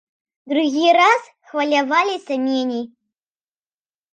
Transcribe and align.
Другі 0.53 0.85
раз 0.99 1.21
хваляваліся 1.49 2.35
меней. 2.47 2.83